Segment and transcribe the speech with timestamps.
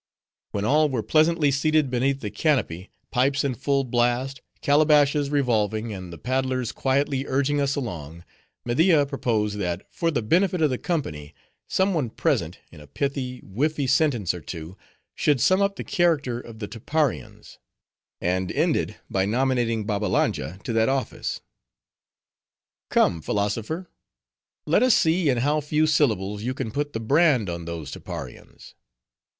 [0.49, 6.11] When all were pleasantly seated beneath the canopy, pipes in full blast, calabashes revolving, and
[6.11, 8.23] the paddlers quietly urging us along,
[8.65, 11.35] Media proposed that, for the benefit of the company,
[11.67, 14.75] some one present, in a pithy, whiffy sentence or two,
[15.13, 17.59] should sum up the character of the Tapparians;
[18.19, 21.41] and ended by nominating Babbalanja to that office.
[22.89, 23.87] "Come, philosopher:
[24.65, 28.73] let us see in how few syllables you can put the brand on those Tapparians."